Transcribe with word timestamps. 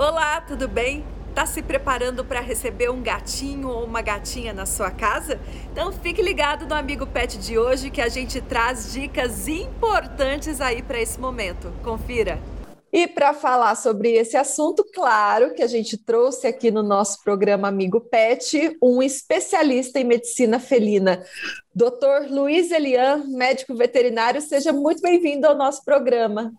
Olá, 0.00 0.40
tudo 0.40 0.66
bem? 0.66 1.04
Tá 1.34 1.44
se 1.44 1.60
preparando 1.60 2.24
para 2.24 2.40
receber 2.40 2.90
um 2.90 3.02
gatinho 3.02 3.68
ou 3.68 3.84
uma 3.84 4.00
gatinha 4.00 4.50
na 4.54 4.64
sua 4.64 4.90
casa? 4.90 5.38
Então 5.70 5.92
fique 5.92 6.22
ligado 6.22 6.66
no 6.66 6.74
Amigo 6.74 7.06
Pet 7.06 7.36
de 7.36 7.58
hoje 7.58 7.90
que 7.90 8.00
a 8.00 8.08
gente 8.08 8.40
traz 8.40 8.94
dicas 8.94 9.46
importantes 9.46 10.58
aí 10.58 10.80
para 10.80 10.98
esse 10.98 11.20
momento. 11.20 11.70
Confira. 11.84 12.40
E 12.90 13.06
para 13.06 13.34
falar 13.34 13.74
sobre 13.74 14.12
esse 14.12 14.38
assunto, 14.38 14.82
claro 14.94 15.52
que 15.52 15.62
a 15.62 15.66
gente 15.66 15.98
trouxe 15.98 16.46
aqui 16.46 16.70
no 16.70 16.82
nosso 16.82 17.22
programa 17.22 17.68
Amigo 17.68 18.00
Pet 18.00 18.78
um 18.82 19.02
especialista 19.02 20.00
em 20.00 20.04
medicina 20.04 20.58
felina, 20.58 21.22
Dr. 21.74 22.30
Luiz 22.30 22.70
Elian, 22.70 23.24
médico 23.26 23.74
veterinário. 23.74 24.40
Seja 24.40 24.72
muito 24.72 25.02
bem-vindo 25.02 25.46
ao 25.46 25.54
nosso 25.54 25.84
programa. 25.84 26.54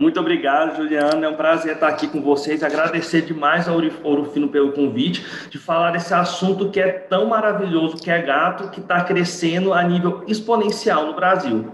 Muito 0.00 0.18
obrigado, 0.18 0.76
Juliana. 0.76 1.26
É 1.26 1.28
um 1.28 1.36
prazer 1.36 1.74
estar 1.74 1.88
aqui 1.88 2.08
com 2.08 2.22
vocês. 2.22 2.62
Agradecer 2.62 3.20
demais 3.20 3.68
ao 3.68 3.78
Ouro 4.02 4.30
Fino 4.32 4.48
pelo 4.48 4.72
convite 4.72 5.22
de 5.50 5.58
falar 5.58 5.90
desse 5.90 6.14
assunto 6.14 6.70
que 6.70 6.80
é 6.80 6.90
tão 6.90 7.26
maravilhoso, 7.26 7.98
que 7.98 8.10
é 8.10 8.22
gato, 8.22 8.70
que 8.70 8.80
está 8.80 9.04
crescendo 9.04 9.74
a 9.74 9.82
nível 9.82 10.24
exponencial 10.26 11.04
no 11.04 11.14
Brasil. 11.14 11.70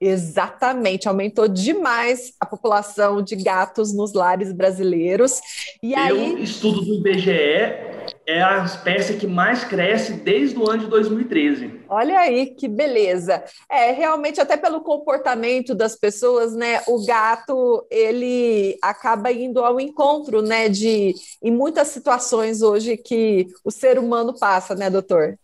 Exatamente, 0.00 1.08
aumentou 1.08 1.46
demais 1.46 2.32
a 2.40 2.46
população 2.46 3.22
de 3.22 3.36
gatos 3.36 3.94
nos 3.94 4.12
lares 4.12 4.52
brasileiros. 4.52 5.40
E 5.80 5.94
aí, 5.94 6.42
estudo 6.42 6.84
do 6.84 6.94
IBGE 6.94 7.87
é 8.28 8.42
a 8.42 8.62
espécie 8.62 9.14
que 9.14 9.26
mais 9.26 9.64
cresce 9.64 10.12
desde 10.12 10.58
o 10.58 10.68
ano 10.68 10.80
de 10.80 10.86
2013. 10.88 11.80
Olha 11.88 12.18
aí 12.18 12.46
que 12.46 12.68
beleza. 12.68 13.42
É, 13.70 13.90
realmente 13.90 14.38
até 14.38 14.54
pelo 14.54 14.82
comportamento 14.82 15.74
das 15.74 15.96
pessoas, 15.96 16.54
né, 16.54 16.82
o 16.86 17.06
gato, 17.06 17.86
ele 17.90 18.76
acaba 18.82 19.32
indo 19.32 19.64
ao 19.64 19.80
encontro, 19.80 20.42
né, 20.42 20.68
de 20.68 21.14
em 21.42 21.50
muitas 21.50 21.88
situações 21.88 22.60
hoje 22.60 22.98
que 22.98 23.46
o 23.64 23.70
ser 23.70 23.98
humano 23.98 24.38
passa, 24.38 24.74
né, 24.74 24.90
doutor? 24.90 25.38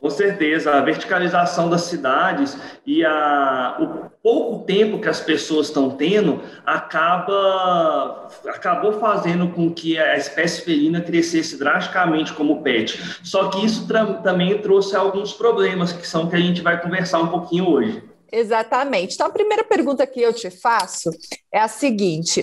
Com 0.00 0.10
certeza, 0.10 0.72
a 0.72 0.80
verticalização 0.80 1.70
das 1.70 1.82
cidades 1.82 2.58
e 2.84 3.04
a, 3.04 4.10
pouco 4.22 4.64
tempo 4.64 5.00
que 5.00 5.08
as 5.08 5.20
pessoas 5.20 5.66
estão 5.66 5.90
tendo 5.90 6.40
acaba 6.64 8.28
acabou 8.46 8.92
fazendo 9.00 9.48
com 9.48 9.72
que 9.72 9.98
a 9.98 10.16
espécie 10.16 10.62
felina 10.62 11.00
crescesse 11.00 11.58
drasticamente 11.58 12.32
como 12.32 12.62
pet. 12.62 13.18
Só 13.24 13.48
que 13.48 13.64
isso 13.64 13.86
também 14.22 14.56
trouxe 14.58 14.94
alguns 14.94 15.32
problemas 15.32 15.92
que 15.92 16.06
são 16.06 16.28
que 16.28 16.36
a 16.36 16.40
gente 16.40 16.62
vai 16.62 16.80
conversar 16.80 17.20
um 17.20 17.28
pouquinho 17.28 17.68
hoje. 17.68 18.11
Exatamente. 18.32 19.14
Então, 19.14 19.26
a 19.26 19.30
primeira 19.30 19.62
pergunta 19.62 20.06
que 20.06 20.18
eu 20.18 20.32
te 20.32 20.48
faço 20.50 21.10
é 21.52 21.60
a 21.60 21.68
seguinte: 21.68 22.42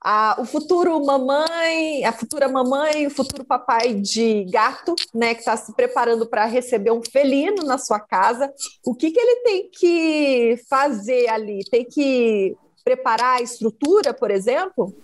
a, 0.00 0.36
o 0.38 0.44
futuro 0.44 1.04
mamãe, 1.04 2.04
a 2.04 2.12
futura 2.12 2.48
mamãe, 2.48 3.04
o 3.08 3.10
futuro 3.10 3.44
papai 3.44 3.94
de 3.94 4.44
gato, 4.44 4.94
né, 5.12 5.34
que 5.34 5.40
está 5.40 5.56
se 5.56 5.74
preparando 5.74 6.24
para 6.24 6.44
receber 6.44 6.92
um 6.92 7.02
felino 7.02 7.64
na 7.64 7.78
sua 7.78 7.98
casa, 7.98 8.48
o 8.86 8.94
que, 8.94 9.10
que 9.10 9.18
ele 9.18 9.40
tem 9.40 9.70
que 9.72 10.56
fazer 10.70 11.28
ali? 11.28 11.64
Tem 11.68 11.84
que 11.84 12.54
preparar 12.84 13.38
a 13.38 13.42
estrutura, 13.42 14.14
por 14.14 14.30
exemplo? 14.30 14.94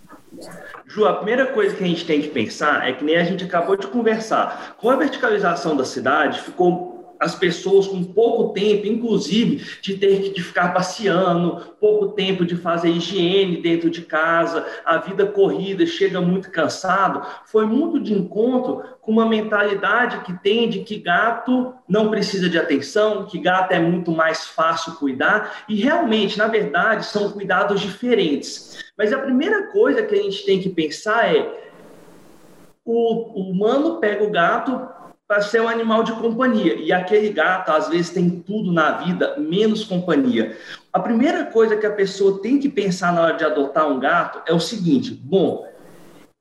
Ju, 0.85 1.05
a 1.05 1.15
primeira 1.15 1.47
coisa 1.47 1.75
que 1.75 1.83
a 1.83 1.87
gente 1.87 2.05
tem 2.05 2.21
que 2.21 2.29
pensar 2.29 2.87
é 2.87 2.93
que 2.93 3.03
nem 3.03 3.17
a 3.17 3.23
gente 3.25 3.43
acabou 3.43 3.75
de 3.75 3.87
conversar. 3.87 4.77
Com 4.77 4.89
a 4.89 4.95
verticalização 4.95 5.75
da 5.75 5.83
cidade, 5.83 6.41
ficou 6.41 7.00
as 7.21 7.35
pessoas 7.35 7.85
com 7.85 8.03
pouco 8.03 8.51
tempo, 8.51 8.87
inclusive 8.87 9.63
de 9.79 9.95
ter 9.95 10.31
que 10.31 10.41
ficar 10.41 10.73
passeando, 10.73 11.61
pouco 11.79 12.09
tempo 12.09 12.43
de 12.43 12.55
fazer 12.55 12.89
higiene 12.89 13.61
dentro 13.61 13.91
de 13.91 14.01
casa, 14.01 14.65
a 14.83 14.97
vida 14.97 15.27
corrida, 15.27 15.85
chega 15.85 16.19
muito 16.19 16.49
cansado, 16.49 17.23
foi 17.45 17.67
muito 17.67 17.99
de 17.99 18.11
encontro 18.11 18.83
com 18.99 19.11
uma 19.11 19.27
mentalidade 19.27 20.21
que 20.21 20.33
tem 20.33 20.67
de 20.67 20.79
que 20.79 20.97
gato 20.97 21.75
não 21.87 22.09
precisa 22.09 22.49
de 22.49 22.57
atenção, 22.57 23.25
que 23.25 23.37
gato 23.37 23.71
é 23.71 23.79
muito 23.79 24.11
mais 24.11 24.47
fácil 24.47 24.93
cuidar, 24.93 25.63
e 25.69 25.75
realmente, 25.75 26.39
na 26.39 26.47
verdade, 26.47 27.05
são 27.05 27.31
cuidados 27.31 27.81
diferentes. 27.81 28.83
Mas 28.97 29.13
a 29.13 29.19
primeira 29.19 29.67
coisa 29.71 30.01
que 30.01 30.15
a 30.15 30.21
gente 30.23 30.43
tem 30.43 30.59
que 30.59 30.69
pensar 30.69 31.35
é 31.35 31.69
o 32.83 33.39
humano 33.39 33.99
pega 33.99 34.23
o 34.23 34.31
gato 34.31 35.00
para 35.31 35.41
ser 35.41 35.61
um 35.61 35.69
animal 35.69 36.03
de 36.03 36.11
companhia. 36.11 36.75
E 36.75 36.91
aquele 36.91 37.29
gato, 37.29 37.71
às 37.71 37.87
vezes, 37.87 38.09
tem 38.09 38.29
tudo 38.29 38.69
na 38.73 38.97
vida, 38.97 39.37
menos 39.37 39.85
companhia. 39.85 40.57
A 40.91 40.99
primeira 40.99 41.45
coisa 41.45 41.77
que 41.77 41.85
a 41.85 41.91
pessoa 41.91 42.41
tem 42.41 42.59
que 42.59 42.67
pensar 42.67 43.13
na 43.13 43.21
hora 43.21 43.37
de 43.37 43.45
adotar 43.45 43.87
um 43.87 43.97
gato 43.97 44.41
é 44.45 44.53
o 44.53 44.59
seguinte: 44.59 45.13
bom, 45.23 45.65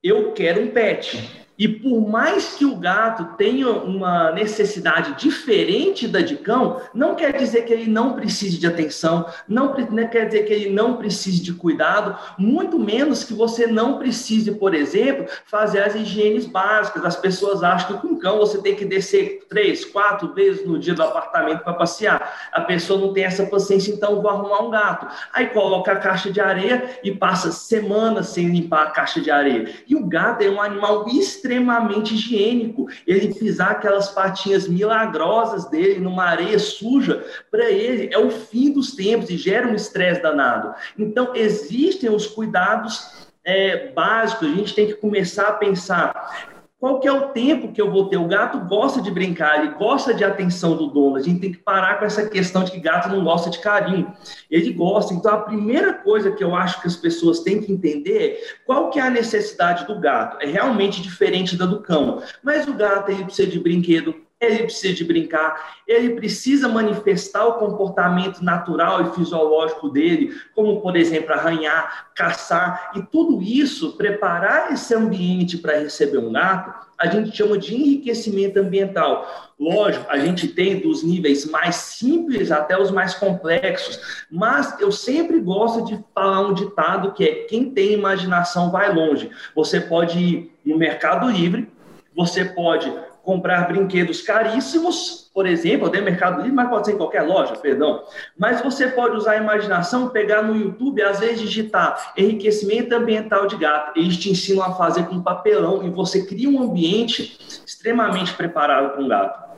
eu 0.02 0.32
quero 0.32 0.60
um 0.60 0.72
pet. 0.72 1.39
E 1.60 1.68
por 1.68 2.08
mais 2.08 2.54
que 2.54 2.64
o 2.64 2.74
gato 2.74 3.36
tenha 3.36 3.68
uma 3.68 4.32
necessidade 4.32 5.20
diferente 5.20 6.08
da 6.08 6.22
de 6.22 6.36
cão, 6.36 6.80
não 6.94 7.14
quer 7.14 7.36
dizer 7.36 7.66
que 7.66 7.72
ele 7.74 7.86
não 7.86 8.14
precise 8.14 8.56
de 8.56 8.66
atenção, 8.66 9.26
não, 9.46 9.76
não 9.90 10.08
quer 10.08 10.24
dizer 10.24 10.44
que 10.44 10.54
ele 10.54 10.70
não 10.70 10.96
precise 10.96 11.42
de 11.42 11.52
cuidado, 11.52 12.16
muito 12.38 12.78
menos 12.78 13.24
que 13.24 13.34
você 13.34 13.66
não 13.66 13.98
precise, 13.98 14.52
por 14.52 14.74
exemplo, 14.74 15.26
fazer 15.44 15.82
as 15.82 15.94
higienes 15.94 16.46
básicas. 16.46 17.04
As 17.04 17.16
pessoas 17.16 17.62
acham 17.62 17.98
que 17.98 18.08
com 18.08 18.18
cão 18.18 18.38
você 18.38 18.62
tem 18.62 18.74
que 18.74 18.86
descer 18.86 19.44
três, 19.46 19.84
quatro 19.84 20.32
vezes 20.32 20.66
no 20.66 20.78
dia 20.78 20.94
do 20.94 21.02
apartamento 21.02 21.62
para 21.62 21.74
passear. 21.74 22.48
A 22.52 22.62
pessoa 22.62 22.98
não 22.98 23.12
tem 23.12 23.24
essa 23.24 23.44
paciência, 23.44 23.92
então 23.92 24.22
vou 24.22 24.30
arrumar 24.30 24.62
um 24.62 24.70
gato. 24.70 25.06
Aí 25.34 25.48
coloca 25.48 25.92
a 25.92 25.96
caixa 25.96 26.30
de 26.32 26.40
areia 26.40 26.98
e 27.04 27.10
passa 27.10 27.52
semanas 27.52 28.28
sem 28.28 28.48
limpar 28.48 28.84
a 28.84 28.90
caixa 28.92 29.20
de 29.20 29.30
areia. 29.30 29.70
E 29.86 29.94
o 29.94 30.06
gato 30.06 30.40
é 30.40 30.48
um 30.48 30.58
animal 30.58 31.06
extremamente 31.06 31.49
extremamente 31.50 32.14
higiênico. 32.14 32.86
Ele 33.06 33.34
pisar 33.34 33.72
aquelas 33.72 34.10
patinhas 34.10 34.68
milagrosas 34.68 35.68
dele 35.68 35.98
numa 35.98 36.24
areia 36.24 36.58
suja, 36.58 37.24
para 37.50 37.68
ele 37.70 38.12
é 38.12 38.18
o 38.18 38.30
fim 38.30 38.72
dos 38.72 38.94
tempos 38.94 39.28
e 39.30 39.36
gera 39.36 39.66
um 39.66 39.74
estresse 39.74 40.22
danado. 40.22 40.72
Então, 40.96 41.32
existem 41.34 42.08
os 42.08 42.26
cuidados 42.26 43.28
é, 43.44 43.88
básicos, 43.92 44.48
a 44.48 44.54
gente 44.54 44.74
tem 44.74 44.86
que 44.86 44.94
começar 44.94 45.48
a 45.48 45.52
pensar 45.52 46.59
qual 46.80 46.98
que 46.98 47.06
é 47.06 47.12
o 47.12 47.28
tempo 47.28 47.72
que 47.72 47.80
eu 47.80 47.90
vou 47.90 48.08
ter? 48.08 48.16
O 48.16 48.26
gato 48.26 48.58
gosta 48.60 49.02
de 49.02 49.10
brincar, 49.10 49.58
ele 49.58 49.74
gosta 49.74 50.14
de 50.14 50.24
atenção 50.24 50.74
do 50.74 50.86
dono. 50.86 51.16
A 51.16 51.20
gente 51.20 51.38
tem 51.38 51.52
que 51.52 51.58
parar 51.58 51.98
com 51.98 52.06
essa 52.06 52.26
questão 52.26 52.64
de 52.64 52.70
que 52.70 52.80
gato 52.80 53.10
não 53.10 53.22
gosta 53.22 53.50
de 53.50 53.58
carinho. 53.58 54.10
Ele 54.50 54.72
gosta. 54.72 55.12
Então, 55.12 55.30
a 55.30 55.42
primeira 55.42 55.92
coisa 55.92 56.30
que 56.30 56.42
eu 56.42 56.54
acho 56.54 56.80
que 56.80 56.88
as 56.88 56.96
pessoas 56.96 57.40
têm 57.40 57.60
que 57.60 57.70
entender 57.70 58.16
é 58.18 58.64
qual 58.64 58.88
que 58.88 58.98
é 58.98 59.02
a 59.02 59.10
necessidade 59.10 59.86
do 59.86 60.00
gato. 60.00 60.38
É 60.40 60.46
realmente 60.46 61.02
diferente 61.02 61.54
da 61.54 61.66
do 61.66 61.80
cão. 61.80 62.22
Mas 62.42 62.66
o 62.66 62.72
gato, 62.72 63.10
ele 63.10 63.24
precisa 63.24 63.50
de 63.50 63.60
brinquedo, 63.60 64.14
ele 64.40 64.62
precisa 64.62 64.94
de 64.94 65.04
brincar, 65.04 65.76
ele 65.86 66.14
precisa 66.14 66.66
manifestar 66.66 67.44
o 67.46 67.54
comportamento 67.54 68.42
natural 68.42 69.02
e 69.02 69.14
fisiológico 69.14 69.90
dele, 69.90 70.34
como, 70.54 70.80
por 70.80 70.96
exemplo, 70.96 71.34
arranhar, 71.34 72.08
caçar, 72.14 72.92
e 72.96 73.02
tudo 73.02 73.42
isso, 73.42 73.96
preparar 73.98 74.72
esse 74.72 74.94
ambiente 74.94 75.58
para 75.58 75.78
receber 75.78 76.18
um 76.18 76.32
gato, 76.32 76.88
a 76.98 77.06
gente 77.06 77.36
chama 77.36 77.56
de 77.56 77.74
enriquecimento 77.74 78.58
ambiental. 78.58 79.26
Lógico, 79.58 80.06
a 80.08 80.18
gente 80.18 80.48
tem 80.48 80.80
dos 80.80 81.02
níveis 81.02 81.44
mais 81.44 81.76
simples 81.76 82.50
até 82.50 82.78
os 82.80 82.90
mais 82.90 83.14
complexos, 83.14 84.24
mas 84.30 84.78
eu 84.80 84.90
sempre 84.90 85.38
gosto 85.40 85.84
de 85.84 86.02
falar 86.14 86.48
um 86.48 86.54
ditado 86.54 87.12
que 87.12 87.24
é: 87.24 87.34
quem 87.44 87.70
tem 87.70 87.92
imaginação 87.92 88.70
vai 88.70 88.94
longe. 88.94 89.30
Você 89.54 89.80
pode 89.80 90.18
ir 90.18 90.52
no 90.64 90.78
Mercado 90.78 91.28
Livre, 91.30 91.70
você 92.14 92.44
pode 92.44 92.92
comprar 93.30 93.68
brinquedos 93.68 94.22
caríssimos, 94.22 95.30
por 95.32 95.46
exemplo, 95.46 95.88
no 95.88 96.02
Mercado 96.02 96.38
Livre, 96.38 96.50
mas 96.50 96.68
pode 96.68 96.86
ser 96.86 96.94
em 96.94 96.96
qualquer 96.96 97.22
loja, 97.22 97.54
perdão. 97.54 98.02
Mas 98.36 98.60
você 98.60 98.88
pode 98.88 99.16
usar 99.16 99.32
a 99.32 99.36
imaginação, 99.36 100.08
pegar 100.08 100.42
no 100.42 100.56
YouTube, 100.56 101.00
às 101.00 101.20
vezes 101.20 101.42
digitar 101.42 102.12
enriquecimento 102.16 102.92
ambiental 102.92 103.46
de 103.46 103.56
gato. 103.56 103.96
Eles 103.96 104.16
te 104.16 104.30
ensinam 104.30 104.64
a 104.64 104.74
fazer 104.74 105.06
com 105.06 105.22
papelão 105.22 105.86
e 105.86 105.90
você 105.90 106.26
cria 106.26 106.48
um 106.48 106.60
ambiente 106.60 107.38
extremamente 107.64 108.34
preparado 108.34 108.94
para 108.94 109.00
um 109.00 109.06
gato. 109.06 109.50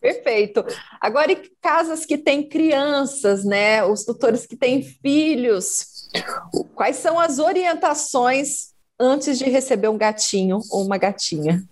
Perfeito. 0.00 0.66
Agora, 1.00 1.30
em 1.30 1.40
casas 1.62 2.04
que 2.04 2.18
têm 2.18 2.48
crianças, 2.48 3.44
né? 3.44 3.84
Os 3.84 4.04
tutores 4.04 4.44
que 4.44 4.56
têm 4.56 4.82
filhos, 4.82 6.08
quais 6.74 6.96
são 6.96 7.16
as 7.16 7.38
orientações 7.38 8.72
antes 8.98 9.38
de 9.38 9.44
receber 9.44 9.86
um 9.86 9.96
gatinho 9.96 10.58
ou 10.72 10.84
uma 10.84 10.98
gatinha? 10.98 11.62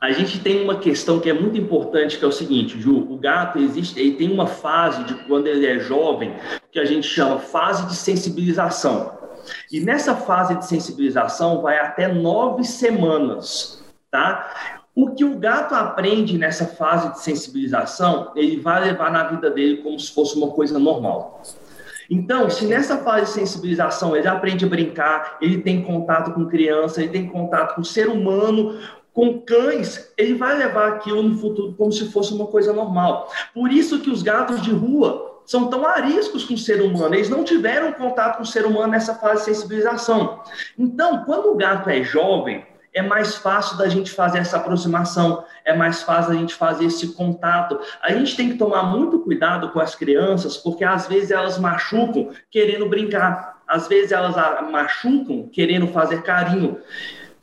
A 0.00 0.10
gente 0.10 0.40
tem 0.40 0.64
uma 0.64 0.78
questão 0.78 1.20
que 1.20 1.30
é 1.30 1.32
muito 1.32 1.56
importante, 1.56 2.18
que 2.18 2.24
é 2.24 2.28
o 2.28 2.32
seguinte, 2.32 2.80
Ju, 2.80 3.06
o 3.08 3.16
gato 3.16 3.58
existe, 3.58 3.98
ele 4.00 4.16
tem 4.16 4.32
uma 4.32 4.46
fase 4.46 5.04
de 5.04 5.14
quando 5.26 5.46
ele 5.46 5.64
é 5.66 5.78
jovem, 5.78 6.34
que 6.70 6.80
a 6.80 6.84
gente 6.84 7.06
chama 7.06 7.38
fase 7.38 7.86
de 7.86 7.94
sensibilização. 7.94 9.16
E 9.70 9.80
nessa 9.80 10.14
fase 10.14 10.56
de 10.56 10.66
sensibilização 10.66 11.62
vai 11.62 11.78
até 11.78 12.08
nove 12.08 12.64
semanas, 12.64 13.82
tá? 14.10 14.80
O 14.94 15.10
que 15.10 15.24
o 15.24 15.38
gato 15.38 15.74
aprende 15.74 16.36
nessa 16.36 16.66
fase 16.66 17.12
de 17.12 17.20
sensibilização, 17.20 18.32
ele 18.36 18.60
vai 18.60 18.84
levar 18.84 19.10
na 19.10 19.24
vida 19.24 19.50
dele 19.50 19.78
como 19.78 19.98
se 19.98 20.12
fosse 20.12 20.36
uma 20.36 20.48
coisa 20.48 20.78
normal. 20.78 21.40
Então, 22.10 22.50
se 22.50 22.66
nessa 22.66 22.98
fase 22.98 23.26
de 23.26 23.30
sensibilização 23.30 24.14
ele 24.14 24.28
aprende 24.28 24.66
a 24.66 24.68
brincar, 24.68 25.38
ele 25.40 25.62
tem 25.62 25.82
contato 25.82 26.32
com 26.32 26.46
criança, 26.46 27.00
ele 27.00 27.10
tem 27.10 27.26
contato 27.26 27.76
com 27.76 27.82
ser 27.82 28.08
humano, 28.08 28.78
com 29.12 29.40
cães, 29.40 30.12
ele 30.16 30.34
vai 30.34 30.56
levar 30.56 30.88
aquilo 30.88 31.22
no 31.22 31.36
futuro 31.36 31.74
como 31.74 31.92
se 31.92 32.10
fosse 32.10 32.32
uma 32.32 32.46
coisa 32.46 32.72
normal. 32.72 33.30
Por 33.52 33.70
isso 33.70 34.00
que 34.00 34.10
os 34.10 34.22
gatos 34.22 34.62
de 34.62 34.72
rua 34.72 35.40
são 35.44 35.68
tão 35.68 35.86
ariscos 35.86 36.44
com 36.44 36.54
o 36.54 36.58
ser 36.58 36.80
humano, 36.80 37.14
eles 37.14 37.28
não 37.28 37.44
tiveram 37.44 37.92
contato 37.92 38.36
com 38.36 38.42
o 38.42 38.46
ser 38.46 38.64
humano 38.64 38.92
nessa 38.92 39.14
fase 39.14 39.40
de 39.40 39.54
sensibilização. 39.56 40.40
Então, 40.78 41.24
quando 41.24 41.50
o 41.50 41.56
gato 41.56 41.90
é 41.90 42.02
jovem, 42.02 42.64
é 42.94 43.02
mais 43.02 43.36
fácil 43.36 43.76
da 43.78 43.88
gente 43.88 44.10
fazer 44.10 44.38
essa 44.38 44.58
aproximação, 44.58 45.44
é 45.64 45.74
mais 45.74 46.02
fácil 46.02 46.32
da 46.32 46.38
gente 46.38 46.54
fazer 46.54 46.84
esse 46.84 47.14
contato. 47.14 47.80
A 48.02 48.12
gente 48.12 48.36
tem 48.36 48.50
que 48.50 48.58
tomar 48.58 48.82
muito 48.82 49.20
cuidado 49.20 49.70
com 49.70 49.80
as 49.80 49.94
crianças, 49.94 50.56
porque 50.58 50.84
às 50.84 51.06
vezes 51.06 51.30
elas 51.30 51.58
machucam 51.58 52.30
querendo 52.50 52.88
brincar, 52.88 53.62
às 53.66 53.88
vezes 53.88 54.12
elas 54.12 54.36
machucam 54.70 55.48
querendo 55.50 55.86
fazer 55.88 56.22
carinho. 56.22 56.78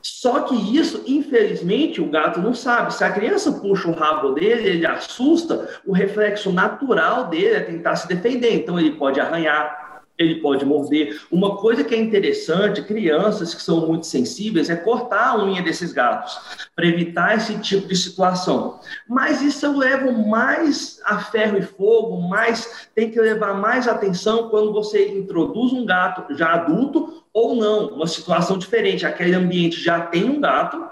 Só 0.01 0.42
que 0.42 0.78
isso, 0.78 1.04
infelizmente, 1.06 2.01
o 2.01 2.10
gato 2.10 2.40
não 2.40 2.54
sabe. 2.54 2.94
Se 2.94 3.04
a 3.04 3.12
criança 3.12 3.51
puxa 3.51 3.90
o 3.90 3.94
rabo 3.94 4.31
dele, 4.31 4.68
ele 4.68 4.86
assusta, 4.86 5.68
o 5.86 5.92
reflexo 5.92 6.51
natural 6.51 7.28
dele 7.28 7.56
é 7.56 7.60
tentar 7.60 7.96
se 7.96 8.07
defender. 8.07 8.54
Então, 8.56 8.80
ele 8.80 8.92
pode 8.92 9.19
arranhar, 9.19 9.88
ele 10.19 10.36
pode 10.36 10.66
morder. 10.66 11.21
Uma 11.31 11.56
coisa 11.56 11.83
que 11.83 11.95
é 11.95 11.98
interessante, 11.98 12.81
crianças 12.81 13.56
que 13.56 13.63
são 13.63 13.88
muito 13.88 14.06
sensíveis, 14.06 14.69
é 14.69 14.75
cortar 14.75 15.30
a 15.30 15.44
unha 15.44 15.63
desses 15.63 15.94
gatos, 15.94 16.38
para 16.75 16.86
evitar 16.86 17.38
esse 17.38 17.57
tipo 17.60 17.88
de 17.88 17.95
situação. 17.95 18.80
Mas 19.07 19.42
isso 19.42 19.77
leva 19.77 20.12
mais 20.12 21.00
a 21.06 21.19
ferro 21.19 21.57
e 21.57 21.62
fogo, 21.62 22.21
mais 22.27 22.89
tem 22.94 23.10
que 23.10 23.19
levar 23.19 23.54
mais 23.54 23.88
atenção 23.88 24.50
quando 24.50 24.74
você 24.74 25.07
introduz 25.07 25.71
um 25.71 25.86
gato 25.86 26.36
já 26.36 26.54
adulto 26.54 27.24
ou 27.31 27.56
não, 27.56 27.88
uma 27.88 28.07
situação 28.07 28.57
diferente. 28.57 29.06
Aquele 29.06 29.36
ambiente 29.36 29.81
já 29.81 30.01
tem 30.01 30.30
um 30.30 30.42
gato, 30.42 30.86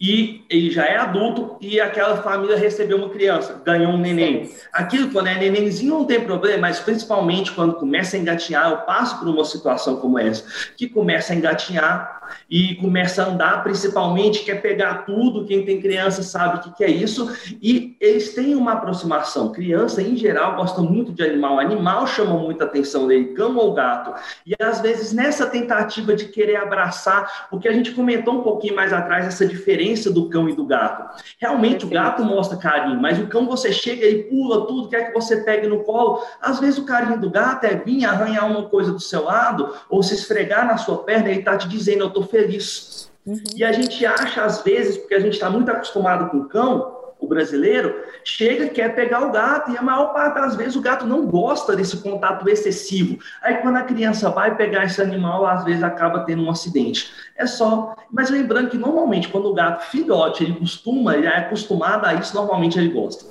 e 0.00 0.44
ele 0.48 0.70
já 0.70 0.84
é 0.84 0.96
adulto 0.96 1.56
e 1.60 1.80
aquela 1.80 2.22
família 2.22 2.56
recebeu 2.56 2.98
uma 2.98 3.08
criança, 3.08 3.60
ganhou 3.64 3.92
um 3.92 3.98
neném. 3.98 4.50
Aquilo, 4.72 5.10
quando 5.10 5.26
é 5.26 5.34
nenenzinho, 5.34 5.94
não 5.94 6.04
tem 6.04 6.20
problema, 6.20 6.62
mas 6.62 6.78
principalmente 6.78 7.50
quando 7.52 7.74
começa 7.74 8.16
a 8.16 8.20
engatinhar, 8.20 8.70
eu 8.70 8.78
passo 8.78 9.18
por 9.18 9.28
uma 9.28 9.44
situação 9.44 9.96
como 9.96 10.18
essa, 10.18 10.44
que 10.76 10.88
começa 10.88 11.32
a 11.32 11.36
engatinhar 11.36 12.18
e 12.48 12.74
começa 12.76 13.22
a 13.22 13.26
andar, 13.26 13.62
principalmente, 13.62 14.44
quer 14.44 14.60
pegar 14.60 15.06
tudo, 15.06 15.46
quem 15.46 15.64
tem 15.64 15.80
criança 15.80 16.22
sabe 16.22 16.58
o 16.58 16.60
que, 16.60 16.76
que 16.76 16.84
é 16.84 16.90
isso, 16.90 17.30
e 17.62 17.96
eles 18.00 18.34
têm 18.34 18.54
uma 18.54 18.74
aproximação. 18.74 19.50
Criança, 19.50 20.02
em 20.02 20.14
geral, 20.14 20.56
gosta 20.56 20.80
muito 20.82 21.12
de 21.12 21.22
animal, 21.22 21.58
animal 21.58 22.06
chama 22.06 22.36
muita 22.36 22.64
atenção 22.64 23.06
dele, 23.06 23.32
cão 23.34 23.56
ou 23.56 23.72
gato. 23.72 24.14
E 24.46 24.54
às 24.60 24.80
vezes, 24.80 25.12
nessa 25.12 25.46
tentativa 25.46 26.14
de 26.14 26.26
querer 26.26 26.56
abraçar, 26.56 27.48
porque 27.50 27.66
a 27.66 27.72
gente 27.72 27.92
comentou 27.92 28.34
um 28.34 28.42
pouquinho 28.42 28.76
mais 28.76 28.92
atrás 28.92 29.26
essa 29.26 29.46
diferença 29.46 29.87
do 30.10 30.28
cão 30.28 30.48
e 30.48 30.54
do 30.54 30.64
gato. 30.64 31.22
Realmente, 31.38 31.84
o 31.84 31.88
gato 31.88 32.24
mostra 32.24 32.56
carinho, 32.58 33.00
mas 33.00 33.18
o 33.18 33.26
cão 33.26 33.46
você 33.46 33.72
chega 33.72 34.06
e 34.06 34.24
pula 34.24 34.66
tudo, 34.66 34.88
quer 34.88 35.08
que 35.08 35.14
você 35.14 35.38
pegue 35.38 35.66
no 35.66 35.84
colo. 35.84 36.22
Às 36.40 36.60
vezes, 36.60 36.78
o 36.78 36.84
carinho 36.84 37.20
do 37.20 37.30
gato 37.30 37.64
é 37.64 37.74
vir 37.74 38.04
arranhar 38.04 38.50
uma 38.50 38.68
coisa 38.68 38.92
do 38.92 39.00
seu 39.00 39.24
lado, 39.24 39.74
ou 39.88 40.02
se 40.02 40.14
esfregar 40.14 40.66
na 40.66 40.76
sua 40.76 40.98
perna 41.04 41.30
e 41.30 41.42
tá 41.42 41.56
te 41.56 41.68
dizendo, 41.68 42.04
eu 42.04 42.10
tô 42.10 42.22
feliz. 42.22 43.10
Uhum. 43.26 43.42
E 43.54 43.64
a 43.64 43.72
gente 43.72 44.04
acha, 44.06 44.42
às 44.42 44.62
vezes, 44.62 44.96
porque 44.96 45.14
a 45.14 45.20
gente 45.20 45.34
está 45.34 45.50
muito 45.50 45.70
acostumado 45.70 46.30
com 46.30 46.38
o 46.38 46.48
cão, 46.48 46.97
o 47.20 47.26
brasileiro, 47.26 48.04
chega 48.24 48.68
quer 48.68 48.94
pegar 48.94 49.26
o 49.26 49.32
gato, 49.32 49.72
e 49.72 49.76
a 49.76 49.82
maior 49.82 50.12
parte 50.12 50.34
das 50.36 50.54
vezes 50.54 50.76
o 50.76 50.80
gato 50.80 51.06
não 51.06 51.26
gosta 51.26 51.74
desse 51.74 51.96
contato 51.98 52.48
excessivo. 52.48 53.18
Aí 53.42 53.56
quando 53.56 53.76
a 53.76 53.82
criança 53.82 54.30
vai 54.30 54.56
pegar 54.56 54.84
esse 54.84 55.00
animal, 55.02 55.46
às 55.46 55.64
vezes 55.64 55.82
acaba 55.82 56.24
tendo 56.24 56.42
um 56.42 56.50
acidente. 56.50 57.10
É 57.36 57.46
só. 57.46 57.94
Mas 58.10 58.30
lembrando 58.30 58.70
que 58.70 58.78
normalmente 58.78 59.28
quando 59.28 59.46
o 59.46 59.54
gato 59.54 59.84
filhote, 59.90 60.44
ele 60.44 60.54
costuma, 60.54 61.16
ele 61.16 61.26
é 61.26 61.38
acostumado 61.38 62.04
a 62.06 62.14
isso, 62.14 62.34
normalmente 62.34 62.78
ele 62.78 62.90
gosta. 62.90 63.26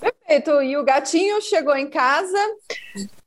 Perfeito. 0.00 0.62
E 0.62 0.76
o 0.76 0.84
gatinho 0.84 1.40
chegou 1.42 1.76
em 1.76 1.88
casa, 1.88 2.38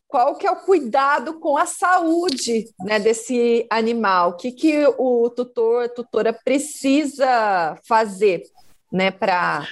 qual 0.07 0.35
que 0.35 0.47
é 0.47 0.51
o 0.51 0.57
cuidado 0.57 1.39
com 1.39 1.57
a 1.57 1.65
saúde 1.65 2.65
né, 2.79 2.99
desse 2.99 3.67
animal? 3.69 4.31
O 4.31 4.33
que, 4.33 4.51
que 4.51 4.87
o 4.97 5.29
tutor, 5.29 5.89
tutora 5.89 6.33
precisa 6.33 7.77
fazer 7.87 8.43
né, 8.91 9.11
para... 9.11 9.67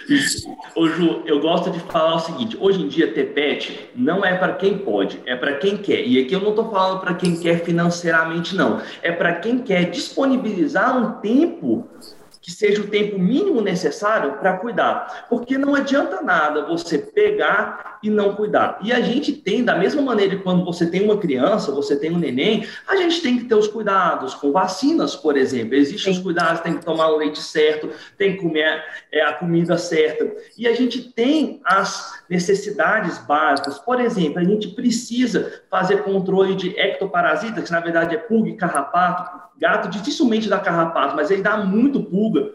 Ô 0.76 0.88
Ju, 0.88 1.24
eu 1.26 1.40
gosto 1.40 1.72
de 1.72 1.80
falar 1.80 2.16
o 2.16 2.20
seguinte, 2.20 2.58
hoje 2.60 2.82
em 2.82 2.88
dia 2.88 3.14
ter 3.14 3.34
pet 3.34 3.90
não 3.96 4.26
é 4.26 4.36
para 4.36 4.54
quem 4.54 4.78
pode, 4.78 5.22
é 5.26 5.36
para 5.36 5.56
quem 5.56 5.78
quer. 5.78 6.06
E 6.06 6.22
aqui 6.22 6.34
eu 6.34 6.42
não 6.42 6.50
estou 6.50 6.70
falando 6.70 7.00
para 7.00 7.14
quem 7.14 7.40
quer 7.40 7.64
financeiramente, 7.64 8.56
não. 8.56 8.82
É 9.02 9.12
para 9.12 9.36
quem 9.36 9.60
quer 9.60 9.90
disponibilizar 9.90 10.98
um 10.98 11.22
tempo 11.22 11.88
que 12.46 12.52
seja 12.52 12.80
o 12.80 12.88
tempo 12.88 13.18
mínimo 13.18 13.60
necessário 13.60 14.34
para 14.34 14.58
cuidar. 14.58 15.26
Porque 15.28 15.58
não 15.58 15.74
adianta 15.74 16.22
nada 16.22 16.64
você 16.68 17.00
pegar 17.00 17.98
e 18.04 18.10
não 18.12 18.36
cuidar. 18.36 18.78
E 18.84 18.94
a 18.94 19.02
gente 19.02 19.34
tem, 19.34 19.64
da 19.64 19.76
mesma 19.76 20.00
maneira 20.04 20.36
que 20.36 20.44
quando 20.44 20.64
você 20.64 20.86
tem 20.86 21.02
uma 21.02 21.18
criança, 21.18 21.72
você 21.72 21.96
tem 21.96 22.12
um 22.12 22.20
neném, 22.20 22.68
a 22.88 22.98
gente 22.98 23.20
tem 23.20 23.40
que 23.40 23.46
ter 23.46 23.56
os 23.56 23.68
cuidados 23.68 24.36
com 24.36 24.52
vacinas, 24.52 25.16
por 25.16 25.36
exemplo. 25.36 25.74
Existem 25.74 26.14
os 26.14 26.20
cuidados, 26.20 26.62
tem 26.62 26.78
que 26.78 26.86
tomar 26.86 27.08
o 27.08 27.18
leite 27.18 27.42
certo, 27.42 27.90
tem 28.16 28.34
que 28.34 28.44
comer 28.44 28.84
é, 29.12 29.24
a 29.24 29.34
comida 29.34 29.76
certa. 29.76 30.32
E 30.56 30.68
a 30.68 30.76
gente 30.76 31.02
tem 31.14 31.62
as 31.66 32.24
necessidades 32.30 33.18
básicas. 33.18 33.80
Por 33.80 34.00
exemplo, 34.00 34.38
a 34.38 34.44
gente 34.44 34.68
precisa 34.68 35.64
fazer 35.68 36.04
controle 36.04 36.54
de 36.54 36.80
ectoparasitas, 36.80 37.64
que 37.64 37.72
na 37.72 37.80
verdade 37.80 38.14
é 38.14 38.20
pulga 38.20 38.50
e 38.50 38.56
carrapato, 38.56 39.46
Gato 39.60 39.90
dificilmente 39.90 40.50
dá 40.50 40.60
carrapato, 40.60 41.16
mas 41.16 41.32
ele 41.32 41.42
dá 41.42 41.58
muito 41.58 42.04
pulga. 42.04 42.52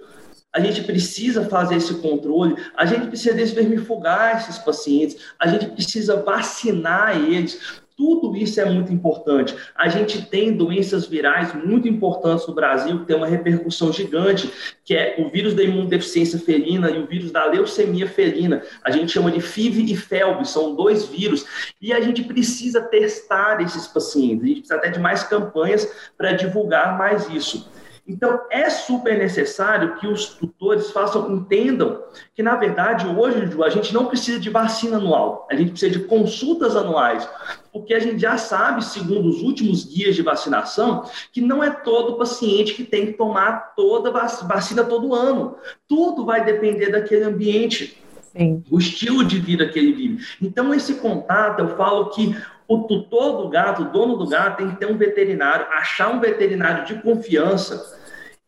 A 0.53 0.61
gente 0.61 0.83
precisa 0.83 1.45
fazer 1.45 1.77
esse 1.77 1.95
controle, 1.95 2.57
a 2.77 2.85
gente 2.85 3.07
precisa 3.07 3.35
desvermifugar 3.35 4.37
esses 4.37 4.59
pacientes, 4.59 5.17
a 5.39 5.47
gente 5.47 5.67
precisa 5.67 6.23
vacinar 6.23 7.17
eles. 7.17 7.81
Tudo 8.01 8.35
isso 8.35 8.59
é 8.59 8.65
muito 8.65 8.91
importante. 8.91 9.55
A 9.77 9.87
gente 9.87 10.25
tem 10.25 10.57
doenças 10.57 11.07
virais 11.07 11.53
muito 11.53 11.87
importantes 11.87 12.47
no 12.47 12.55
Brasil, 12.55 13.01
que 13.01 13.05
tem 13.05 13.15
uma 13.15 13.27
repercussão 13.27 13.93
gigante, 13.93 14.51
que 14.83 14.95
é 14.95 15.17
o 15.19 15.29
vírus 15.29 15.53
da 15.53 15.63
imunodeficiência 15.63 16.39
felina 16.39 16.91
e 16.91 16.99
o 16.99 17.07
vírus 17.07 17.31
da 17.31 17.45
leucemia 17.45 18.09
felina. 18.09 18.63
A 18.83 18.91
gente 18.91 19.13
chama 19.13 19.31
de 19.31 19.43
FIV 19.43 19.93
e 19.93 19.95
FeLV, 19.95 20.47
são 20.47 20.75
dois 20.75 21.05
vírus. 21.09 21.45
E 21.79 21.93
a 21.93 22.01
gente 22.01 22.25
precisa 22.25 22.81
testar 22.81 23.61
esses 23.61 23.87
pacientes. 23.87 24.45
A 24.45 24.47
gente 24.47 24.59
precisa 24.61 24.77
até 24.77 24.89
de 24.89 24.99
mais 24.99 25.23
campanhas 25.23 25.87
para 26.17 26.33
divulgar 26.33 26.97
mais 26.97 27.29
isso. 27.29 27.71
Então, 28.11 28.41
é 28.51 28.69
super 28.69 29.17
necessário 29.17 29.95
que 29.95 30.07
os 30.09 30.27
tutores 30.31 30.91
façam, 30.91 31.31
entendam 31.31 32.03
que, 32.35 32.43
na 32.43 32.57
verdade, 32.57 33.07
hoje, 33.07 33.49
a 33.65 33.69
gente 33.69 33.95
não 33.95 34.07
precisa 34.07 34.41
de 34.41 34.51
vacina 34.51 34.97
anual, 34.97 35.47
a 35.49 35.55
gente 35.55 35.71
precisa 35.71 35.93
de 35.93 36.05
consultas 36.07 36.75
anuais, 36.75 37.29
porque 37.73 37.95
a 37.95 38.01
gente 38.01 38.19
já 38.19 38.37
sabe, 38.37 38.85
segundo 38.85 39.29
os 39.29 39.43
últimos 39.43 39.85
guias 39.85 40.17
de 40.17 40.23
vacinação, 40.23 41.05
que 41.33 41.41
não 41.41 41.63
é 41.63 41.71
todo 41.71 42.19
paciente 42.19 42.75
que 42.75 42.83
tem 42.83 43.07
que 43.07 43.13
tomar 43.13 43.75
toda 43.77 44.11
vacina 44.11 44.83
todo 44.83 45.15
ano. 45.15 45.55
Tudo 45.87 46.25
vai 46.25 46.45
depender 46.45 46.91
daquele 46.91 47.23
ambiente. 47.23 48.03
Sim. 48.37 48.65
O 48.69 48.79
estilo 48.79 49.25
de 49.25 49.39
vida 49.39 49.69
que 49.69 49.79
ele 49.79 49.93
vive. 49.93 50.25
Então, 50.43 50.75
esse 50.75 50.95
contato, 50.95 51.61
eu 51.61 51.77
falo 51.77 52.11
que 52.11 52.37
o 52.67 52.83
tutor 52.89 53.43
do 53.43 53.49
gato, 53.49 53.83
o 53.83 53.93
dono 53.93 54.17
do 54.17 54.27
gato, 54.27 54.59
tem 54.59 54.71
que 54.71 54.77
ter 54.77 54.87
um 54.87 54.97
veterinário, 54.97 55.67
achar 55.71 56.13
um 56.13 56.19
veterinário 56.19 56.85
de 56.85 57.01
confiança 57.03 58.00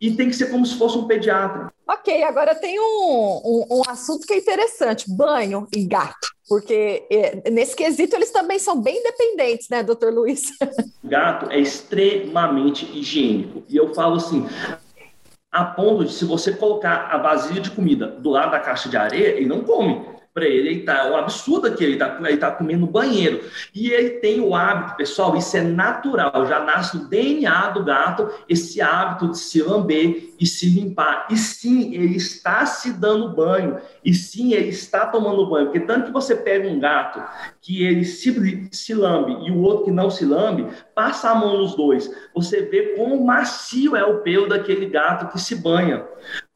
e 0.02 0.10
tem 0.10 0.28
que 0.28 0.34
ser 0.34 0.50
como 0.50 0.66
se 0.66 0.76
fosse 0.76 0.98
um 0.98 1.06
pediatra. 1.06 1.72
Ok, 1.86 2.24
agora 2.24 2.56
tem 2.56 2.78
um, 2.80 3.40
um, 3.44 3.66
um 3.70 3.82
assunto 3.88 4.26
que 4.26 4.32
é 4.32 4.38
interessante: 4.38 5.06
banho 5.08 5.68
e 5.72 5.84
gato. 5.84 6.32
Porque 6.48 7.06
é, 7.08 7.48
nesse 7.48 7.76
quesito 7.76 8.16
eles 8.16 8.32
também 8.32 8.58
são 8.58 8.82
bem 8.82 9.00
dependentes, 9.00 9.68
né, 9.68 9.80
doutor 9.82 10.12
Luiz? 10.12 10.50
Gato 11.04 11.50
é 11.50 11.58
extremamente 11.58 12.84
higiênico. 12.84 13.62
E 13.68 13.76
eu 13.76 13.94
falo 13.94 14.16
assim: 14.16 14.44
a 15.52 15.64
ponto 15.64 16.04
de 16.04 16.12
se 16.12 16.24
você 16.24 16.52
colocar 16.52 17.06
a 17.10 17.18
vasilha 17.18 17.60
de 17.60 17.70
comida 17.70 18.08
do 18.08 18.30
lado 18.30 18.50
da 18.50 18.58
caixa 18.58 18.88
de 18.88 18.96
areia, 18.96 19.28
ele 19.28 19.46
não 19.46 19.62
come. 19.62 20.04
Para 20.32 20.46
ele. 20.46 20.68
Ele 20.68 20.80
tá, 20.82 21.06
é 21.06 21.10
um 21.10 21.16
absurdo 21.16 21.72
que 21.74 21.84
ele 21.84 21.94
está 21.94 22.18
ele 22.22 22.36
tá 22.36 22.50
comendo 22.50 22.86
no 22.86 22.92
banheiro. 22.92 23.40
E 23.74 23.90
ele 23.90 24.10
tem 24.20 24.40
o 24.40 24.54
hábito, 24.54 24.96
pessoal, 24.96 25.36
isso 25.36 25.56
é 25.56 25.62
natural, 25.62 26.46
já 26.46 26.60
nasce 26.60 26.96
no 26.96 27.08
DNA 27.08 27.70
do 27.70 27.84
gato, 27.84 28.30
esse 28.48 28.80
hábito 28.80 29.32
de 29.32 29.38
se 29.38 29.62
lamber 29.62 30.34
e 30.40 30.46
se 30.46 30.68
limpar. 30.68 31.26
E 31.30 31.36
sim, 31.36 31.94
ele 31.94 32.16
está 32.16 32.64
se 32.66 32.92
dando 32.92 33.34
banho. 33.34 33.78
E 34.04 34.12
sim, 34.14 34.52
ele 34.54 34.68
está 34.68 35.06
tomando 35.06 35.48
banho. 35.48 35.66
Porque 35.66 35.80
tanto 35.80 36.06
que 36.06 36.12
você 36.12 36.34
pega 36.34 36.68
um 36.68 36.80
gato 36.80 37.22
que 37.60 37.84
ele 37.84 38.04
se, 38.04 38.68
se 38.72 38.94
lambe 38.94 39.46
e 39.46 39.50
o 39.50 39.60
outro 39.60 39.84
que 39.84 39.90
não 39.90 40.10
se 40.10 40.24
lambe, 40.24 40.66
passa 40.94 41.30
a 41.30 41.34
mão 41.34 41.58
nos 41.58 41.74
dois. 41.76 42.10
Você 42.34 42.62
vê 42.62 42.94
quão 42.96 43.22
macio 43.22 43.94
é 43.96 44.04
o 44.04 44.20
pelo 44.20 44.48
daquele 44.48 44.86
gato 44.86 45.32
que 45.32 45.40
se 45.40 45.54
banha. 45.54 46.04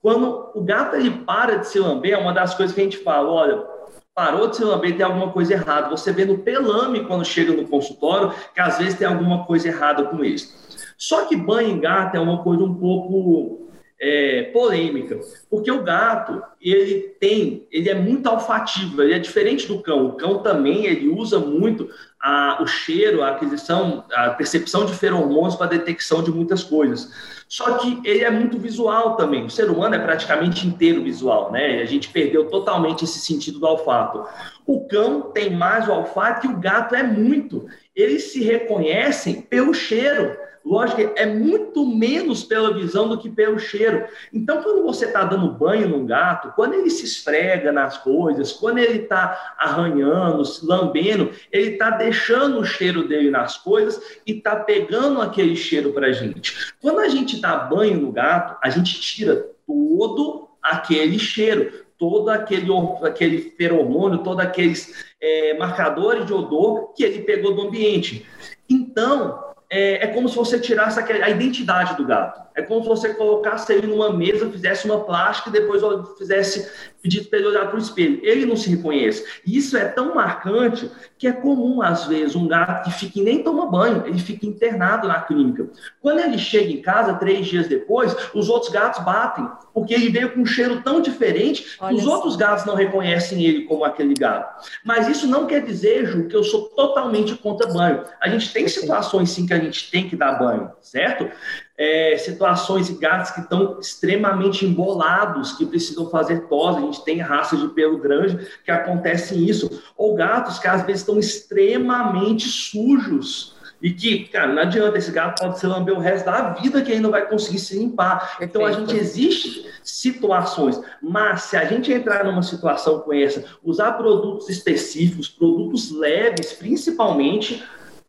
Quando 0.07 0.53
o 0.55 0.63
gato 0.63 0.95
ele 0.95 1.11
para 1.11 1.57
de 1.57 1.67
se 1.67 1.81
lamber, 1.81 2.13
é 2.13 2.17
uma 2.17 2.33
das 2.33 2.55
coisas 2.55 2.73
que 2.73 2.81
a 2.81 2.85
gente 2.85 2.99
fala, 2.99 3.29
olha, 3.29 3.67
parou 4.15 4.47
de 4.47 4.55
se 4.55 4.63
lamber, 4.63 4.97
tem 4.97 5.05
alguma 5.05 5.33
coisa 5.33 5.55
errada. 5.55 5.91
Você 5.91 6.13
vê 6.13 6.25
no 6.25 6.39
pelame 6.39 7.05
quando 7.07 7.25
chega 7.25 7.53
no 7.53 7.67
consultório 7.67 8.33
que 8.55 8.61
às 8.61 8.79
vezes 8.79 8.95
tem 8.97 9.05
alguma 9.05 9.45
coisa 9.47 9.67
errada 9.67 10.05
com 10.05 10.25
isso. 10.25 10.95
Só 10.97 11.25
que 11.25 11.35
banho 11.35 11.71
em 11.71 11.81
gato 11.81 12.17
é 12.17 12.21
uma 12.21 12.41
coisa 12.45 12.63
um 12.63 12.73
pouco 12.73 13.66
é, 13.99 14.43
polêmica, 14.53 15.19
porque 15.49 15.71
o 15.71 15.83
gato 15.83 16.43
ele 16.61 17.15
tem, 17.19 17.67
ele 17.71 17.89
é 17.89 17.95
muito 17.95 18.29
olfativo, 18.29 19.03
ele 19.03 19.15
é 19.15 19.19
diferente 19.19 19.67
do 19.67 19.81
cão. 19.81 20.07
O 20.07 20.13
cão 20.13 20.43
também 20.43 20.85
ele 20.85 21.09
usa 21.09 21.39
muito 21.39 21.89
a, 22.21 22.63
o 22.63 22.67
cheiro, 22.67 23.23
a 23.23 23.31
aquisição, 23.31 24.05
a 24.13 24.31
percepção 24.31 24.85
de 24.85 24.95
feromônios 24.95 25.57
para 25.57 25.69
detecção 25.69 26.23
de 26.23 26.31
muitas 26.31 26.63
coisas. 26.63 27.11
Só 27.49 27.79
que 27.79 28.01
ele 28.05 28.25
é 28.25 28.31
muito 28.31 28.59
visual 28.59 29.17
também. 29.17 29.47
O 29.47 29.51
ser 29.51 29.71
humano 29.71 29.95
é 29.95 29.99
praticamente 29.99 30.67
inteiro 30.67 31.03
visual, 31.03 31.53
né? 31.53 31.81
A 31.81 31.85
gente 31.85 32.09
perdeu 32.09 32.47
totalmente 32.49 33.05
esse 33.05 33.21
sentido 33.21 33.61
do 33.61 33.67
olfato. 33.67 34.27
O 34.67 34.87
cão 34.89 35.31
tem 35.33 35.55
mais 35.55 35.89
o 35.89 35.93
olfato 35.93 36.47
e 36.47 36.51
o 36.51 36.59
gato 36.59 36.95
é 36.97 37.05
muito. 37.05 37.67
Eles 37.95 38.33
se 38.33 38.43
reconhecem 38.43 39.41
pelo 39.43 39.73
cheiro. 39.73 40.37
Lógico, 40.67 41.13
é 41.15 41.25
muito 41.25 41.87
menos 41.87 42.43
pela 42.43 42.75
visão 42.75 43.09
do 43.09 43.17
que 43.17 43.31
pelo 43.31 43.57
cheiro. 43.57 44.05
Então, 44.33 44.61
quando 44.65 44.83
você 44.83 45.05
está 45.05 45.23
dando 45.23 45.53
banho 45.53 45.89
no 45.89 46.05
gato, 46.05 46.53
quando 46.57 46.75
ele 46.75 46.91
se 46.91 47.05
esfrega 47.05 47.71
nas 47.71 47.99
coisas, 47.99 48.51
quando 48.51 48.79
ele 48.79 49.03
está 49.03 49.55
arranhando, 49.57 50.45
se 50.45 50.67
lambendo, 50.67 51.31
ele 51.53 51.75
está 51.75 51.91
deixando 51.91 52.59
o 52.59 52.65
cheiro 52.65 53.07
dele 53.07 53.31
nas 53.31 53.57
coisas 53.57 54.19
e 54.27 54.33
está 54.33 54.57
pegando 54.57 55.23
aquele 55.23 55.55
cheiro 55.55 55.93
para 55.93 56.09
a 56.09 56.13
gente. 56.13 56.75
Quando 56.83 56.99
a 56.99 57.09
gente 57.09 57.41
dá 57.41 57.57
banho 57.59 58.01
no 58.01 58.11
gato, 58.11 58.59
a 58.61 58.69
gente 58.69 59.01
tira 59.01 59.47
todo 59.65 60.49
aquele 60.61 61.17
cheiro, 61.17 61.87
todo 61.97 62.29
aquele, 62.29 62.67
aquele 63.05 63.55
feromônio, 63.57 64.25
todos 64.25 64.45
aqueles 64.45 65.07
é, 65.21 65.57
marcadores 65.57 66.27
de 66.27 66.35
odor 66.35 66.93
que 66.93 67.05
ele 67.05 67.21
pegou 67.21 67.55
do 67.55 67.63
ambiente. 67.63 68.27
Então, 68.69 69.46
é, 69.69 70.05
é, 70.05 70.07
como 70.09 70.29
se 70.29 70.37
você 70.37 70.61
tirasse 70.61 70.99
a 71.01 71.31
identidade 71.31 71.97
do 71.97 72.05
gato. 72.05 72.41
É 72.55 72.63
como 72.63 72.83
se 72.83 72.89
você 72.89 73.15
colocasse 73.15 73.73
ele 73.73 73.87
numa 73.87 74.13
mesa, 74.13 74.51
fizesse 74.51 74.87
uma 74.87 75.05
plástica 75.05 75.51
e 75.51 75.53
depois 75.53 75.83
fizesse 76.17 76.71
pedido 77.07 77.29
para 77.29 77.39
ele 77.39 77.49
olhar 77.49 77.67
para 77.69 77.77
o 77.77 77.79
espelho. 77.79 78.19
Ele 78.23 78.45
não 78.45 78.57
se 78.57 78.69
reconhece. 78.69 79.25
E 79.47 79.57
isso 79.57 79.77
é 79.77 79.85
tão 79.85 80.15
marcante 80.15 80.91
que 81.17 81.27
é 81.29 81.33
comum, 81.33 81.81
às 81.81 82.05
vezes, 82.05 82.35
um 82.35 82.47
gato 82.47 82.85
que 82.85 82.99
fica 82.99 83.21
e 83.21 83.23
nem 83.23 83.43
toma 83.43 83.71
banho, 83.71 84.05
ele 84.07 84.19
fica 84.19 84.45
internado 84.45 85.09
na 85.09 85.21
clínica. 85.21 85.69
Quando 86.01 86.21
ele 86.21 86.37
chega 86.37 86.71
em 86.71 86.83
casa, 86.83 87.15
três 87.15 87.47
dias 87.47 87.69
depois, 87.69 88.15
os 88.35 88.49
outros 88.49 88.71
gatos 88.71 89.03
batem, 89.05 89.49
porque 89.73 89.95
ele 89.95 90.11
veio 90.11 90.33
com 90.33 90.41
um 90.41 90.47
cheiro 90.47 90.83
tão 90.83 91.01
diferente 91.01 91.77
Olha 91.81 91.95
que 91.95 92.01
os 92.01 92.07
outros 92.07 92.37
gatos 92.37 92.67
não 92.67 92.75
reconhecem 92.75 93.43
ele 93.45 93.63
como 93.63 93.85
aquele 93.85 94.15
gato. 94.15 94.67
Mas 94.85 95.09
isso 95.09 95.27
não 95.27 95.47
quer 95.47 95.65
dizer, 95.65 96.07
Ju, 96.07 96.27
que 96.27 96.37
eu 96.37 96.45
sou 96.45 96.69
totalmente 96.71 97.35
contra 97.37 97.73
banho. 97.73 98.03
A 98.21 98.29
gente 98.29 98.53
tem 98.53 98.67
situações, 98.69 99.31
sim, 99.31 99.47
que 99.47 99.55
a 99.55 99.59
gente 99.59 99.91
tem 99.91 100.09
que 100.09 100.17
dar 100.17 100.39
banho, 100.39 100.71
certo? 100.81 101.31
É, 101.79 102.17
situações 102.17 102.87
de 102.87 102.95
gatos 102.95 103.31
que 103.33 103.41
estão 103.41 103.79
extremamente 103.79 104.65
embolados, 104.65 105.53
que 105.53 105.67
precisam 105.67 106.09
fazer 106.09 106.47
tosse. 106.49 106.79
A 106.79 106.83
gente 106.83 107.05
tem 107.05 107.19
raças 107.19 107.61
de 107.61 107.69
pelo 107.69 107.99
grande 107.99 108.47
que 108.65 108.71
acontecem 108.71 109.45
isso. 109.45 109.83
Ou 109.97 110.15
gatos 110.15 110.59
que 110.59 110.69
às 110.69 110.83
vezes 110.83 111.03
estão 111.03 111.19
extremamente 111.19 112.49
sujos. 112.49 113.55
E 113.83 113.91
que, 113.91 114.25
cara, 114.29 114.55
não 114.55 114.63
adianta, 114.63 114.97
esse 114.97 115.13
gato 115.13 115.43
pode 115.43 115.59
se 115.59 115.67
lamber 115.67 115.95
o 115.95 116.01
resto 116.01 116.25
da 116.25 116.51
vida 116.55 116.81
que 116.81 116.91
ele 116.91 117.01
não 117.01 117.11
vai 117.11 117.29
conseguir 117.29 117.59
se 117.59 117.79
limpar. 117.79 118.39
Então, 118.41 118.65
a 118.65 118.73
gente 118.73 118.97
existe 118.97 119.71
situações, 119.83 120.81
mas 121.03 121.43
se 121.43 121.59
a 121.59 121.65
gente 121.67 121.93
entrar 121.93 122.25
numa 122.25 122.43
situação 122.43 123.01
com 123.01 123.13
essa, 123.13 123.45
usar 123.63 123.93
produtos 123.93 124.49
específicos, 124.49 125.29
produtos 125.29 125.91
leves, 125.91 126.55
principalmente, 126.55 127.63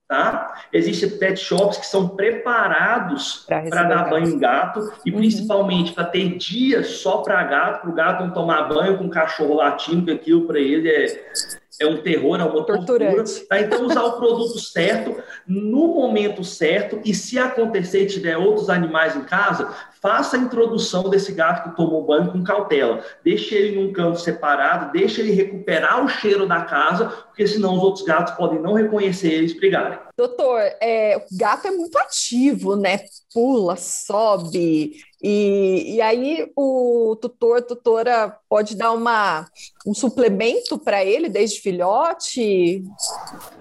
Tá? 0.08 0.64
Existem 0.72 1.10
pet 1.18 1.38
shops 1.38 1.80
que 1.80 1.86
são 1.86 2.08
preparados 2.08 3.46
para 3.46 3.84
dar 3.84 4.10
banho 4.10 4.30
em 4.30 4.40
gato 4.40 4.90
e 5.06 5.12
uhum. 5.12 5.18
principalmente 5.18 5.92
para 5.92 6.06
ter 6.06 6.38
dias 6.38 6.88
só 6.88 7.18
para 7.18 7.44
gato, 7.44 7.82
para 7.82 7.90
o 7.90 7.94
gato 7.94 8.24
não 8.24 8.32
tomar 8.32 8.70
banho 8.70 8.98
com 8.98 9.10
cachorro 9.10 9.56
latindo, 9.56 10.06
que 10.06 10.12
aquilo 10.12 10.48
para 10.48 10.60
ele 10.60 10.90
é, 10.90 11.32
é 11.80 11.88
um 11.88 12.02
terror, 12.02 12.40
é 12.40 12.44
uma 12.44 12.66
tortura. 12.66 13.24
Tá? 13.48 13.60
Então, 13.60 13.86
usar 13.86 14.04
o 14.04 14.18
produto 14.18 14.60
certo, 14.60 15.16
no 15.48 15.88
momento 15.88 16.44
certo, 16.44 17.00
e 17.06 17.14
se 17.14 17.38
acontecer 17.38 18.04
e 18.04 18.08
tiver 18.08 18.38
outros 18.38 18.70
animais 18.70 19.16
em 19.16 19.24
casa, 19.24 19.74
faça 20.02 20.38
a 20.38 20.40
introdução 20.40 21.10
desse 21.10 21.32
gato 21.32 21.70
que 21.70 21.76
tomou 21.76 22.06
banho 22.06 22.32
com 22.32 22.44
cautela. 22.44 23.04
Deixe 23.24 23.56
ele 23.56 23.80
num 23.80 23.92
canto 23.92 24.20
separado, 24.20 24.92
deixe 24.92 25.22
ele 25.22 25.32
recuperar 25.32 26.04
o 26.04 26.10
cheiro 26.10 26.48
da 26.48 26.62
casa, 26.62 27.06
porque 27.06 27.46
senão 27.48 27.76
os 27.76 27.84
outros 27.84 28.06
gatos 28.06 28.34
podem 28.36 28.60
não 28.60 28.74
reconhecer 28.74 29.32
eles 29.32 29.54
brigarem. 29.54 30.00
Doutor, 30.18 30.62
é, 30.82 31.18
o 31.18 31.38
gato 31.38 31.68
é 31.68 31.72
muito 31.72 31.98
ativo, 31.98 32.76
né? 32.76 33.00
Pula, 33.34 33.76
sobe, 33.76 34.98
e, 35.22 35.96
e 35.96 36.02
aí 36.02 36.52
o 36.56 37.18
tutor, 37.20 37.64
tutora 37.64 38.36
pode 38.48 38.76
dar 38.76 38.92
uma, 38.92 39.48
um 39.86 39.94
suplemento 39.94 40.78
para 40.78 41.04
ele 41.04 41.28
desde 41.28 41.60
filhote? 41.60 42.84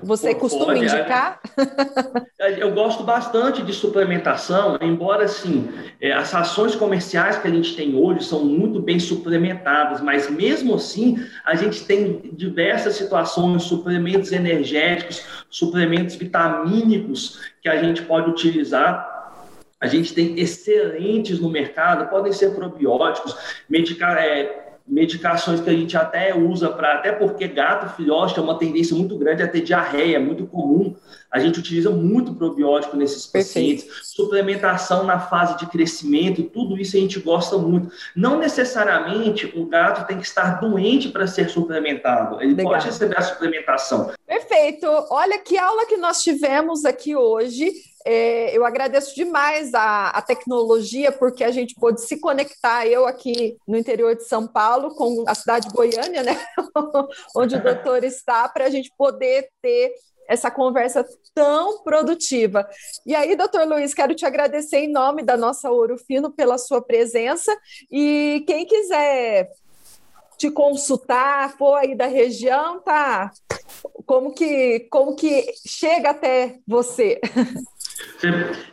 Você 0.03 0.35
Pô, 0.35 0.41
costuma 0.41 0.77
indicar? 0.77 1.41
Eu 2.59 2.75
gosto 2.75 3.03
bastante 3.03 3.63
de 3.63 3.73
suplementação, 3.73 4.77
embora 4.83 5.25
assim, 5.25 5.69
é, 6.01 6.13
as 6.13 6.35
ações 6.35 6.75
comerciais 6.75 7.39
que 7.39 7.49
a 7.49 7.51
gente 7.51 7.75
tem 7.75 7.95
hoje 7.97 8.25
são 8.25 8.45
muito 8.45 8.81
bem 8.81 8.99
suplementadas, 8.99 10.03
mas 10.03 10.31
mesmo 10.31 10.75
assim 10.75 11.17
a 11.45 11.55
gente 11.55 11.85
tem 11.85 12.21
diversas 12.35 12.97
situações, 12.97 13.63
suplementos 13.63 14.31
energéticos, 14.31 15.25
suplementos 15.49 16.17
vitamínicos 16.17 17.41
que 17.63 17.69
a 17.69 17.83
gente 17.83 18.03
pode 18.03 18.31
utilizar 18.31 19.16
a 19.81 19.87
gente 19.87 20.15
tem 20.15 20.39
excelentes 20.39 21.39
no 21.39 21.51
mercado, 21.51 22.09
podem 22.09 22.33
ser 22.33 22.55
probióticos, 22.55 23.37
medicar, 23.69 24.17
é, 24.17 24.67
medicações 24.87 25.61
que 25.61 25.69
a 25.69 25.73
gente 25.73 25.97
até 25.97 26.35
usa 26.35 26.69
para, 26.71 26.95
até 26.95 27.11
porque 27.11 27.49
gato 27.49 27.95
filhote 27.97 28.39
é 28.39 28.43
uma 28.43 28.59
tendência 28.59 28.97
muito 28.97 29.19
grande 29.19 29.43
a 29.43 29.49
ter 29.49 29.61
diarreia, 29.61 30.17
é 30.17 30.21
muito 30.21 30.47
comum. 30.47 30.95
A 31.31 31.41
gente 31.41 31.59
utiliza 31.59 31.91
muito 31.91 32.35
probiótico 32.35 32.97
nesses 32.97 33.27
pacientes, 33.27 33.85
Perfeito. 33.85 34.07
suplementação 34.07 35.05
na 35.05 35.19
fase 35.19 35.59
de 35.59 35.67
crescimento, 35.67 36.45
tudo 36.45 36.79
isso 36.79 36.97
a 36.97 37.01
gente 37.01 37.19
gosta 37.19 37.59
muito. 37.59 37.91
Não 38.15 38.39
necessariamente 38.39 39.53
o 39.57 39.67
gato 39.67 40.07
tem 40.07 40.19
que 40.19 40.27
estar 40.27 40.61
doente 40.61 41.09
para 41.09 41.27
ser 41.27 41.51
suplementado, 41.51 42.41
ele 42.41 42.55
Legal. 42.55 42.73
pode 42.73 42.87
receber 42.87 43.19
a 43.19 43.23
suplementação. 43.23 44.13
Perfeito. 44.37 44.87
Olha 45.09 45.39
que 45.39 45.57
aula 45.57 45.87
que 45.87 45.97
nós 45.97 46.23
tivemos 46.23 46.85
aqui 46.85 47.17
hoje. 47.17 47.73
É, 48.05 48.55
eu 48.55 48.67
agradeço 48.67 49.15
demais 49.15 49.73
a, 49.73 50.11
a, 50.11 50.21
tecnologia, 50.21 51.11
porque 51.11 51.43
a 51.43 51.51
gente 51.51 51.75
pôde 51.75 52.03
se 52.03 52.21
conectar, 52.21 52.87
eu 52.87 53.07
aqui 53.07 53.57
no 53.67 53.79
interior 53.79 54.15
de 54.15 54.25
São 54.25 54.47
Paulo, 54.47 54.95
com 54.95 55.25
a 55.27 55.35
cidade 55.35 55.69
de 55.69 55.75
Goiânia, 55.75 56.23
né? 56.23 56.39
onde 57.35 57.57
o 57.57 57.63
doutor 57.63 58.05
está, 58.05 58.47
para 58.47 58.67
a 58.67 58.71
gente 58.71 58.93
poder 58.97 59.49
ter 59.63 59.95
essa 60.29 60.51
conversa 60.51 61.05
tão 61.35 61.83
produtiva. 61.83 62.69
E 63.07 63.15
aí, 63.15 63.35
doutor 63.37 63.67
Luiz, 63.67 63.95
quero 63.95 64.15
te 64.15 64.27
agradecer 64.27 64.81
em 64.81 64.93
nome 64.93 65.23
da 65.23 65.37
nossa 65.37 65.71
Ouro 65.71 65.97
Fino 65.97 66.31
pela 66.31 66.59
sua 66.59 66.83
presença. 66.83 67.57
E 67.91 68.45
quem 68.47 68.67
quiser 68.67 69.49
te 70.37 70.51
consultar, 70.51 71.57
for 71.57 71.77
aí 71.77 71.95
da 71.95 72.07
região, 72.07 72.81
tá? 72.81 73.33
Como 74.05 74.35
que, 74.35 74.81
como 74.91 75.17
que 75.17 75.47
chega 75.67 76.11
até 76.11 76.59
você? 76.67 77.19